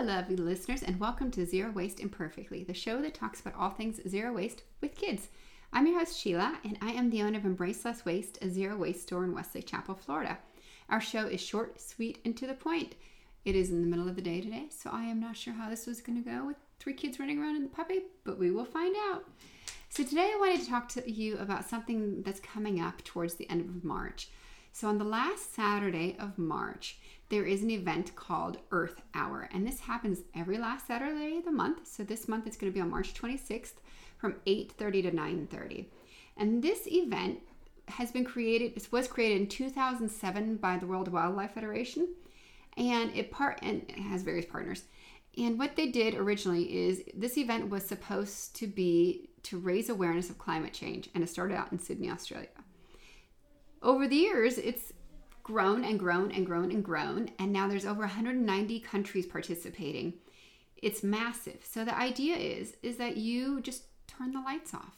Hello, 0.00 0.14
lovely 0.14 0.34
listeners, 0.34 0.82
and 0.82 0.98
welcome 0.98 1.30
to 1.30 1.44
Zero 1.44 1.70
Waste 1.72 2.00
Imperfectly, 2.00 2.64
the 2.64 2.72
show 2.72 3.02
that 3.02 3.12
talks 3.12 3.38
about 3.38 3.54
all 3.54 3.68
things 3.68 4.00
zero 4.08 4.32
waste 4.32 4.62
with 4.80 4.96
kids. 4.96 5.28
I'm 5.74 5.86
your 5.86 5.98
host, 5.98 6.18
Sheila, 6.18 6.56
and 6.64 6.78
I 6.80 6.92
am 6.92 7.10
the 7.10 7.20
owner 7.20 7.36
of 7.36 7.44
Embrace 7.44 7.84
Less 7.84 8.06
Waste, 8.06 8.38
a 8.40 8.48
zero 8.48 8.78
waste 8.78 9.02
store 9.02 9.24
in 9.24 9.34
Wesley 9.34 9.60
Chapel, 9.60 9.94
Florida. 9.94 10.38
Our 10.88 11.02
show 11.02 11.26
is 11.26 11.42
short, 11.42 11.82
sweet, 11.82 12.18
and 12.24 12.34
to 12.38 12.46
the 12.46 12.54
point. 12.54 12.94
It 13.44 13.54
is 13.54 13.68
in 13.68 13.82
the 13.82 13.86
middle 13.86 14.08
of 14.08 14.16
the 14.16 14.22
day 14.22 14.40
today, 14.40 14.68
so 14.70 14.88
I 14.90 15.02
am 15.02 15.20
not 15.20 15.36
sure 15.36 15.52
how 15.52 15.68
this 15.68 15.86
was 15.86 16.00
going 16.00 16.24
to 16.24 16.30
go 16.30 16.46
with 16.46 16.56
three 16.78 16.94
kids 16.94 17.20
running 17.20 17.38
around 17.38 17.56
in 17.56 17.62
the 17.62 17.68
puppy, 17.68 18.00
but 18.24 18.38
we 18.38 18.50
will 18.50 18.64
find 18.64 18.96
out. 19.10 19.26
So, 19.90 20.02
today 20.02 20.32
I 20.34 20.38
wanted 20.40 20.60
to 20.60 20.70
talk 20.70 20.88
to 20.90 21.12
you 21.12 21.36
about 21.36 21.68
something 21.68 22.22
that's 22.22 22.40
coming 22.40 22.80
up 22.80 23.04
towards 23.04 23.34
the 23.34 23.50
end 23.50 23.60
of 23.60 23.84
March. 23.84 24.30
So, 24.72 24.88
on 24.88 24.98
the 24.98 25.04
last 25.04 25.54
Saturday 25.54 26.16
of 26.18 26.38
March, 26.38 26.98
there 27.28 27.44
is 27.44 27.62
an 27.62 27.70
event 27.70 28.14
called 28.16 28.58
Earth 28.70 29.02
Hour, 29.14 29.48
and 29.52 29.66
this 29.66 29.80
happens 29.80 30.20
every 30.34 30.58
last 30.58 30.86
Saturday 30.86 31.38
of 31.38 31.44
the 31.44 31.50
month. 31.50 31.86
So, 31.86 32.02
this 32.02 32.28
month 32.28 32.46
it's 32.46 32.56
going 32.56 32.72
to 32.72 32.74
be 32.74 32.80
on 32.80 32.90
March 32.90 33.14
26th 33.14 33.74
from 34.18 34.36
8:30 34.46 35.02
to 35.02 35.10
9:30. 35.10 35.86
And 36.36 36.62
this 36.62 36.86
event 36.86 37.40
has 37.88 38.12
been 38.12 38.24
created 38.24 38.72
it 38.76 38.92
was 38.92 39.08
created 39.08 39.40
in 39.40 39.48
2007 39.48 40.56
by 40.56 40.78
the 40.78 40.86
World 40.86 41.08
Wildlife 41.08 41.54
Federation 41.54 42.08
and 42.76 43.10
it 43.16 43.30
part 43.30 43.58
and 43.62 43.82
it 43.88 43.98
has 43.98 44.22
various 44.22 44.46
partners. 44.46 44.84
And 45.36 45.58
what 45.58 45.76
they 45.76 45.88
did 45.88 46.14
originally 46.14 46.86
is 46.86 47.02
this 47.14 47.36
event 47.36 47.70
was 47.70 47.84
supposed 47.84 48.54
to 48.56 48.66
be 48.66 49.30
to 49.44 49.58
raise 49.58 49.88
awareness 49.88 50.30
of 50.30 50.38
climate 50.38 50.72
change 50.72 51.08
and 51.14 51.24
it 51.24 51.28
started 51.28 51.56
out 51.56 51.72
in 51.72 51.78
Sydney, 51.78 52.10
Australia. 52.10 52.48
Over 53.82 54.06
the 54.06 54.16
years, 54.16 54.58
it's 54.58 54.92
grown 55.42 55.84
and 55.84 55.98
grown 55.98 56.30
and 56.30 56.46
grown 56.46 56.70
and 56.70 56.84
grown 56.84 57.30
and 57.38 57.52
now 57.52 57.66
there's 57.66 57.86
over 57.86 58.02
190 58.02 58.80
countries 58.80 59.26
participating. 59.26 60.14
It's 60.76 61.02
massive. 61.02 61.60
So 61.64 61.84
the 61.84 61.96
idea 61.96 62.36
is 62.36 62.76
is 62.82 62.96
that 62.98 63.16
you 63.16 63.60
just 63.60 63.84
turn 64.06 64.32
the 64.32 64.40
lights 64.40 64.74
off. 64.74 64.96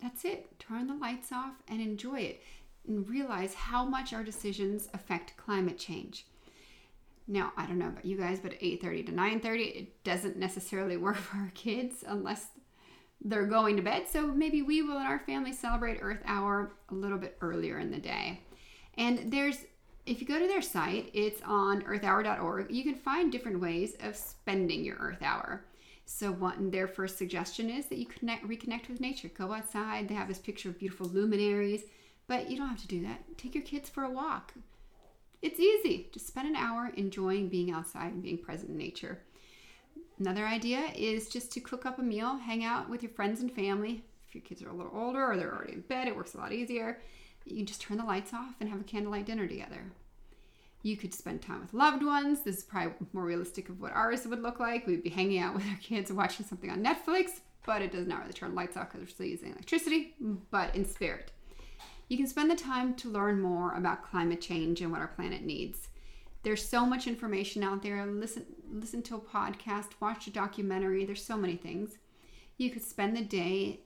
That's 0.00 0.24
it. 0.24 0.58
Turn 0.58 0.86
the 0.86 0.94
lights 0.94 1.32
off 1.32 1.54
and 1.68 1.80
enjoy 1.80 2.20
it 2.20 2.42
and 2.86 3.08
realize 3.08 3.54
how 3.54 3.84
much 3.84 4.12
our 4.12 4.22
decisions 4.22 4.88
affect 4.94 5.36
climate 5.36 5.78
change. 5.78 6.26
Now, 7.26 7.52
I 7.56 7.66
don't 7.66 7.78
know 7.78 7.88
about 7.88 8.04
you 8.04 8.18
guys, 8.18 8.38
but 8.40 8.52
8:30 8.60 9.06
to 9.06 9.12
9:30 9.12 9.76
it 9.76 10.04
doesn't 10.04 10.36
necessarily 10.36 10.96
work 11.06 11.16
for 11.16 11.38
our 11.38 11.52
kids 11.54 12.04
unless 12.06 12.48
they're 13.20 13.46
going 13.46 13.76
to 13.76 13.82
bed. 13.82 14.08
So 14.08 14.26
maybe 14.26 14.62
we 14.62 14.82
will 14.82 14.98
in 14.98 15.06
our 15.06 15.20
family 15.20 15.52
celebrate 15.52 15.98
Earth 16.00 16.22
Hour 16.26 16.72
a 16.90 16.94
little 16.94 17.18
bit 17.18 17.36
earlier 17.40 17.78
in 17.78 17.90
the 17.90 17.98
day. 17.98 18.40
And 18.96 19.32
there's 19.32 19.64
if 20.06 20.20
you 20.20 20.26
go 20.26 20.38
to 20.38 20.46
their 20.46 20.60
site, 20.60 21.10
it's 21.14 21.40
on 21.46 21.82
earthhour.org. 21.84 22.70
You 22.70 22.82
can 22.82 22.94
find 22.94 23.32
different 23.32 23.60
ways 23.60 23.96
of 24.02 24.14
spending 24.16 24.84
your 24.84 24.96
Earth 24.96 25.22
Hour. 25.22 25.64
So 26.06 26.30
one 26.30 26.70
their 26.70 26.86
first 26.86 27.16
suggestion 27.16 27.70
is 27.70 27.86
that 27.86 27.98
you 27.98 28.06
connect 28.06 28.46
reconnect 28.46 28.88
with 28.88 29.00
nature. 29.00 29.28
Go 29.28 29.52
outside. 29.52 30.08
They 30.08 30.14
have 30.14 30.28
this 30.28 30.38
picture 30.38 30.68
of 30.68 30.78
beautiful 30.78 31.06
luminaries, 31.06 31.84
but 32.26 32.50
you 32.50 32.58
don't 32.58 32.68
have 32.68 32.82
to 32.82 32.88
do 32.88 33.02
that. 33.02 33.38
Take 33.38 33.54
your 33.54 33.64
kids 33.64 33.88
for 33.88 34.04
a 34.04 34.10
walk. 34.10 34.52
It's 35.40 35.60
easy. 35.60 36.08
Just 36.12 36.26
spend 36.26 36.48
an 36.48 36.56
hour 36.56 36.90
enjoying 36.96 37.48
being 37.48 37.70
outside 37.70 38.12
and 38.12 38.22
being 38.22 38.38
present 38.38 38.70
in 38.70 38.78
nature. 38.78 39.20
Another 40.18 40.46
idea 40.46 40.90
is 40.94 41.28
just 41.28 41.50
to 41.52 41.60
cook 41.60 41.84
up 41.84 41.98
a 41.98 42.02
meal, 42.02 42.36
hang 42.36 42.64
out 42.64 42.88
with 42.88 43.02
your 43.02 43.10
friends 43.10 43.40
and 43.40 43.52
family. 43.52 44.04
If 44.28 44.34
your 44.34 44.42
kids 44.42 44.62
are 44.62 44.68
a 44.68 44.74
little 44.74 44.92
older 44.94 45.24
or 45.24 45.36
they're 45.36 45.54
already 45.54 45.72
in 45.72 45.80
bed, 45.80 46.06
it 46.06 46.16
works 46.16 46.34
a 46.34 46.38
lot 46.38 46.52
easier. 46.52 47.00
You 47.44 47.56
can 47.56 47.66
just 47.66 47.80
turn 47.80 47.98
the 47.98 48.04
lights 48.04 48.32
off 48.32 48.54
and 48.60 48.68
have 48.68 48.80
a 48.80 48.84
candlelight 48.84 49.26
dinner 49.26 49.46
together. 49.46 49.84
You 50.82 50.96
could 50.96 51.12
spend 51.12 51.42
time 51.42 51.60
with 51.60 51.74
loved 51.74 52.04
ones. 52.04 52.42
This 52.42 52.58
is 52.58 52.62
probably 52.62 52.92
more 53.12 53.24
realistic 53.24 53.68
of 53.68 53.80
what 53.80 53.92
ours 53.92 54.26
would 54.26 54.42
look 54.42 54.60
like. 54.60 54.86
We'd 54.86 55.02
be 55.02 55.10
hanging 55.10 55.40
out 55.40 55.54
with 55.56 55.64
our 55.68 55.78
kids 55.82 56.12
watching 56.12 56.46
something 56.46 56.70
on 56.70 56.84
Netflix, 56.84 57.40
but 57.66 57.82
it 57.82 57.90
does 57.90 58.06
not 58.06 58.20
really 58.20 58.32
turn 58.32 58.54
lights 58.54 58.76
off 58.76 58.88
because 58.88 59.00
we're 59.00 59.10
still 59.10 59.26
using 59.26 59.50
electricity, 59.50 60.14
but 60.50 60.74
in 60.76 60.84
spirit. 60.84 61.32
You 62.08 62.16
can 62.16 62.26
spend 62.26 62.50
the 62.50 62.56
time 62.56 62.94
to 62.96 63.08
learn 63.08 63.40
more 63.40 63.74
about 63.74 64.04
climate 64.04 64.40
change 64.40 64.80
and 64.80 64.92
what 64.92 65.00
our 65.00 65.08
planet 65.08 65.42
needs. 65.42 65.88
There's 66.44 66.66
so 66.66 66.84
much 66.84 67.06
information 67.06 67.62
out 67.64 67.82
there. 67.82 68.04
Listen 68.06 68.44
listen 68.70 69.02
to 69.02 69.16
a 69.16 69.20
podcast, 69.20 69.92
watch 70.00 70.26
a 70.26 70.30
documentary. 70.30 71.04
There's 71.04 71.24
so 71.24 71.36
many 71.36 71.56
things. 71.56 71.98
You 72.58 72.70
could 72.70 72.82
spend 72.82 73.16
the 73.16 73.22
day 73.22 73.80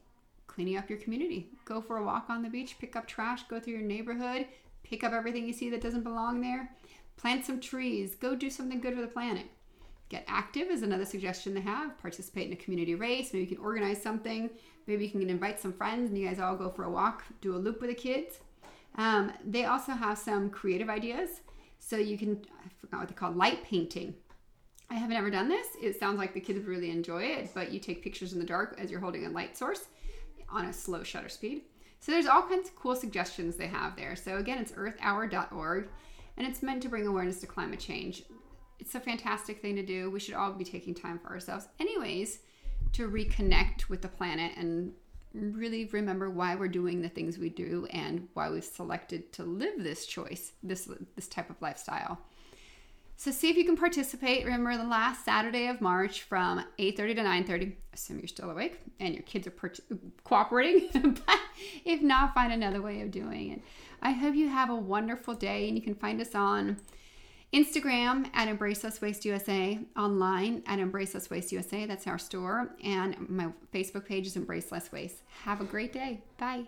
cleaning 0.47 0.77
up 0.77 0.91
your 0.91 0.99
community. 0.99 1.51
Go 1.65 1.81
for 1.81 1.99
a 1.99 2.05
walk 2.05 2.27
on 2.29 2.43
the 2.43 2.49
beach, 2.49 2.77
pick 2.81 2.97
up 2.97 3.07
trash, 3.07 3.45
go 3.45 3.61
through 3.61 3.75
your 3.75 3.83
neighborhood, 3.83 4.47
pick 4.83 5.05
up 5.05 5.13
everything 5.13 5.47
you 5.47 5.53
see 5.53 5.71
that 5.71 5.81
doesn't 5.81 6.03
belong 6.03 6.41
there. 6.41 6.75
Plant 7.17 7.45
some 7.45 7.61
trees. 7.61 8.15
Go 8.15 8.35
do 8.35 8.51
something 8.51 8.81
good 8.81 8.95
for 8.95 9.01
the 9.01 9.07
planet. 9.07 9.47
Get 10.09 10.25
active 10.27 10.69
is 10.69 10.83
another 10.83 11.05
suggestion 11.05 11.55
to 11.55 11.61
have. 11.61 11.99
Participate 11.99 12.47
in 12.47 12.53
a 12.53 12.57
community 12.57 12.95
race. 12.95 13.33
Maybe 13.33 13.45
you 13.45 13.57
can 13.57 13.65
organize 13.65 14.03
something. 14.03 14.51
Maybe 14.87 15.05
you 15.05 15.11
can 15.11 15.29
invite 15.29 15.61
some 15.61 15.73
friends 15.73 16.09
and 16.09 16.19
you 16.19 16.27
guys 16.27 16.41
all 16.41 16.57
go 16.57 16.71
for 16.71 16.85
a 16.85 16.91
walk, 16.91 17.25
do 17.41 17.55
a 17.55 17.59
loop 17.59 17.81
with 17.81 17.91
the 17.91 17.95
kids. 17.95 18.39
Um, 18.97 19.33
they 19.45 19.65
also 19.65 19.93
have 19.93 20.17
some 20.17 20.51
creative 20.51 20.89
ideas. 20.89 21.41
So 21.79 21.97
you 21.97 22.19
can, 22.19 22.45
I 22.65 22.69
forgot 22.81 23.01
what 23.01 23.09
they 23.09 23.15
call 23.15 23.33
light 23.33 23.65
painting. 23.65 24.15
I 24.91 24.95
haven't 24.95 25.17
ever 25.17 25.31
done 25.31 25.49
this. 25.49 25.67
It 25.83 25.99
sounds 25.99 26.19
like 26.19 26.35
the 26.35 26.41
kids 26.41 26.65
really 26.65 26.91
enjoy 26.91 27.23
it, 27.25 27.51
but 27.55 27.73
you 27.73 27.79
take 27.79 28.03
pictures 28.03 28.33
in 28.33 28.39
the 28.39 28.45
dark 28.47 28.79
as 28.79 28.91
you're 28.91 29.01
holding 29.01 29.27
a 29.27 29.31
light 29.31 29.57
source 29.57 29.87
on 30.49 30.67
a 30.67 30.73
slow 30.73 31.03
shutter 31.03 31.29
speed. 31.29 31.63
So 32.01 32.13
there's 32.13 32.27
all 32.27 32.43
kinds 32.43 32.69
of 32.69 32.77
cool 32.77 32.97
suggestions 32.97 33.57
they 33.57 33.67
have 33.67 33.97
there. 33.97 34.17
So 34.17 34.37
again, 34.37 34.59
it's 34.59 34.73
earthhour.org 34.77 35.89
and 36.37 36.47
it's 36.47 36.63
meant 36.63 36.83
to 36.83 36.89
bring 36.89 37.07
awareness 37.07 37.41
to 37.41 37.47
climate 37.47 37.81
change. 37.81 38.23
It's 38.79 38.95
a 38.95 39.01
fantastic 39.01 39.61
thing 39.61 39.77
to 39.77 39.85
do. 39.85 40.11
We 40.11 40.21
should 40.21 40.35
all 40.35 40.53
be 40.53 40.65
taking 40.65 40.95
time 40.95 41.19
for 41.19 41.31
ourselves, 41.31 41.69
anyways, 41.81 42.41
to 42.93 43.09
reconnect 43.09 43.89
with 43.89 44.03
the 44.03 44.09
planet 44.09 44.53
and 44.57 44.93
really 45.35 45.87
remember 45.87 46.31
why 46.31 46.55
we're 46.55 46.69
doing 46.69 47.03
the 47.03 47.09
things 47.09 47.39
we 47.39 47.49
do 47.49 47.87
and 47.91 48.29
why 48.35 48.51
we've 48.51 48.65
selected 48.65 49.33
to 49.35 49.45
live 49.45 49.75
this 49.79 50.07
choice, 50.07 50.53
this 50.63 50.89
this 51.15 51.29
type 51.29 51.51
of 51.51 51.61
lifestyle. 51.61 52.19
So 53.17 53.33
see 53.33 53.51
if 53.51 53.57
you 53.57 53.65
can 53.65 53.77
participate. 53.77 54.45
Remember 54.45 54.77
the 54.77 54.89
last 54.89 55.25
Saturday 55.25 55.67
of 55.67 55.81
March 55.81 56.23
from 56.23 56.65
8:30 56.79 57.15
to 57.17 57.23
9:30. 57.23 57.77
Assume 57.93 58.19
you're 58.19 58.29
still 58.29 58.51
awake 58.51 58.79
and 59.01 59.13
your 59.13 59.25
kids 59.25 59.47
are 59.47 59.51
per- 59.51 59.73
cooperating. 60.23 60.89
but 61.27 61.41
if 61.85 62.01
not, 62.01 62.33
find 62.33 62.53
another 62.53 62.81
way 62.81 63.01
of 63.01 63.11
doing 63.11 63.51
it. 63.51 63.63
I 64.01 64.13
hope 64.13 64.37
you 64.37 64.49
have 64.49 64.71
a 64.71 64.77
wonderful 64.77 65.35
day 65.35 65.67
and 65.67 65.77
you 65.77 65.83
can 65.83 65.97
find 65.97 66.21
us 66.21 66.35
on 66.37 66.77
Instagram 67.53 68.29
at 68.35 68.49
Embrace 68.49 68.85
Less 68.85 69.01
Waste 69.01 69.25
USA, 69.25 69.79
online 69.97 70.63
at 70.67 70.79
Embrace 70.79 71.15
Less 71.15 71.31
Waste 71.31 71.53
USA. 71.53 71.87
That's 71.87 72.07
our 72.07 72.19
store. 72.19 72.75
And 72.85 73.29
my 73.29 73.49
Facebook 73.73 74.07
page 74.07 74.27
is 74.27 74.37
Embrace 74.37 74.71
Less 74.71 74.93
Waste. 74.93 75.23
Have 75.45 75.61
a 75.61 75.65
great 75.65 75.93
day. 75.93 76.21
Bye. 76.37 76.67